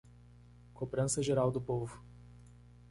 Cobrança 0.73 1.21
geral 1.21 1.51
do 1.51 1.61
povo 1.61 2.03